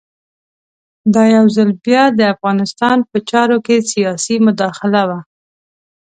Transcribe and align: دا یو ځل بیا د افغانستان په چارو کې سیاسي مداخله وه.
دا 1.13 1.23
یو 1.35 1.45
ځل 1.55 1.69
بیا 1.85 2.03
د 2.19 2.21
افغانستان 2.33 2.97
په 3.09 3.17
چارو 3.29 3.57
کې 3.65 3.87
سیاسي 3.91 4.35
مداخله 4.47 5.01
وه. 5.09 5.19